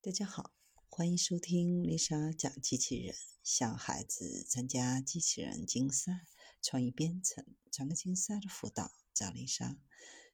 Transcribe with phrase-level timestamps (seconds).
[0.00, 0.54] 大家好，
[0.88, 6.24] 欢迎收听丽莎讲机器人，小孩子参加机器人竞赛、
[6.62, 9.76] 创意编程、创客竞赛的辅导，找丽莎。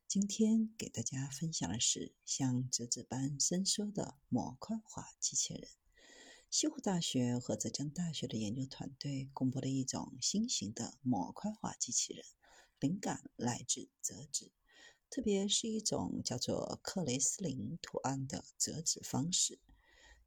[0.06, 5.66] 今天给大家分享的是像折纸般伸缩的模块化机器人。
[6.50, 12.22] 西湖大学和浙江大学的研究团队公布了一种新型的模块化机器人，
[12.80, 14.52] 灵感来自折纸。
[15.10, 19.60] 特别是一种叫做克雷斯林图案的折纸方式，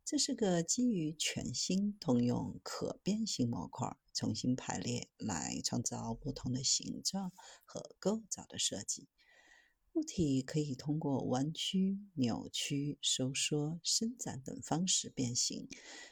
[0.05, 7.33] 这是个基于全新通用可变形模块重新排列来创造不同的形状
[7.65, 9.09] 和构造的设计。
[9.93, 15.67] 物体可以通过弯曲、扭曲、收缩、伸展等方式变形，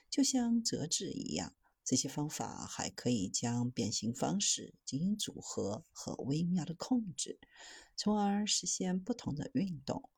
[0.10, 1.54] 就像折纸一样。
[1.86, 7.40] 这些方法还可以将变形方式进行组合和微妙的控制，
[7.96, 10.10] 从而实现不同的运动。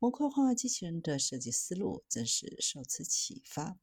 [0.00, 3.78] 模块化机器人的设计思路正是受此启发。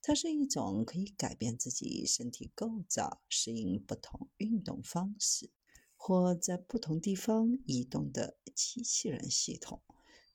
[0.00, 5.50] 它是一种可以改变自己身体构造、适应不同运动方式
[5.96, 9.80] 或在不同地方移动的机器人系统，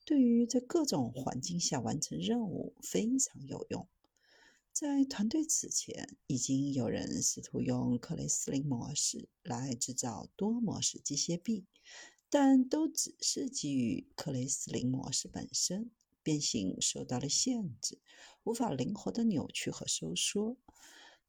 [0.06, 3.88] 对于在各种环境下完成任务非常有用。
[4.80, 11.66] 在团队此前，已经有人试图用克雷斯林模式来制造多模式机械臂，
[12.30, 15.92] 但都只是基于克雷斯林模式本身，
[16.24, 18.00] 变形受到了限制，
[18.46, 20.56] 无法灵活的扭曲和收缩。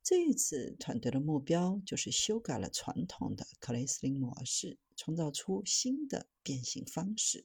[0.01, 7.45] 这一次，团队的目标就是修改了传统的克雷斯林模式，创造出新的变形方式。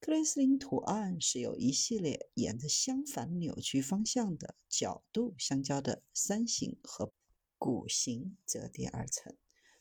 [0.00, 7.12] 克雷斯林图案是由一系列沿着相反扭曲方向的角度相交的三形和
[7.58, 9.34] 鼓形折叠而成。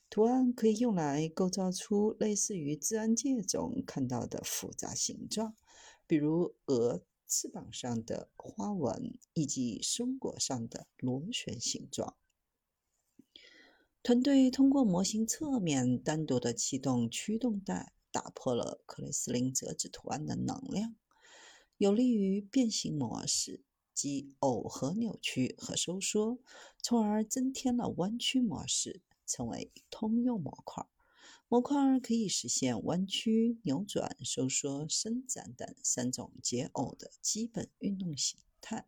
[0.10, 5.56] 图案可以用来构造出类似于自然界中看到的复杂形状，
[6.08, 12.16] 比如鹅翅膀上的花纹以及松果上的螺旋形状。
[14.02, 17.94] 团队通过模型侧面单独的启动驱动带。
[18.18, 20.96] 打破了克雷斯林折纸图案的能量，
[21.78, 23.64] 有利于变形模式，
[23.94, 26.40] 即耦合扭曲和收缩，
[26.82, 30.88] 从而增添了弯曲模式，成为通用模块。
[31.48, 38.88] 模块可以实现弯曲、扭转、收缩、伸展等三种解耦的基本运动形态，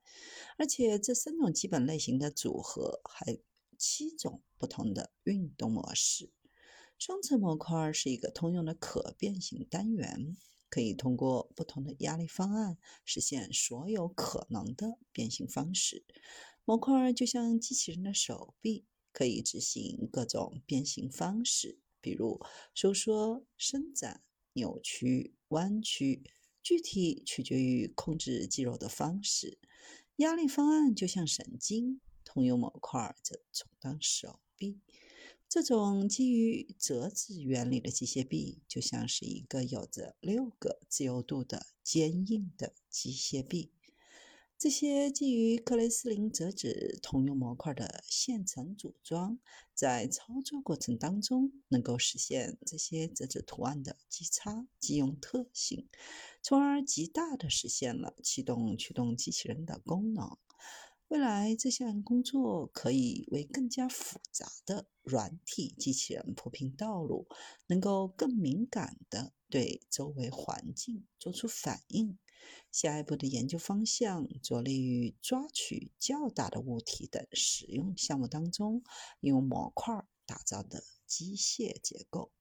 [0.57, 3.37] 而且这三种基本类型的组合还
[3.77, 6.31] 七种不同的运动模式。
[6.99, 10.35] 双层模块是一个通用的可变形单元，
[10.69, 16.03] 可以通过不同的压力方案实现所有可能的变形方式。
[16.65, 22.41] 模块就像机器人的手臂，可以执行各种变形方式，比如
[22.75, 24.21] 收缩、伸展、
[24.51, 26.21] 扭曲、弯曲，
[26.61, 29.57] 具体取决于控制肌肉的方式。
[30.17, 34.81] 压力方案就像神经，通用模块则充当手臂。
[35.47, 43.71] 这种基于折纸原理的机械臂，就像是一个有着六个自由度的坚硬的机械臂。
[44.59, 49.39] 这些基于克雷斯林折纸通用模块的现成组装，
[49.73, 55.87] 在操作过程当中能够实现这些折纸图案的即插即用特性，
[56.43, 60.37] 从而极大的实现了启动驱动机器人的功能。
[61.09, 67.27] 未来这项工作可以为更加复杂的软体机器人铺平道路，
[67.65, 72.19] 能够更敏感地对周围环境做出反应。
[72.71, 78.83] 下一步的研究方向着力于抓取较大的物体等使用项目当中，
[79.19, 82.31] 用模块打造的机械结构。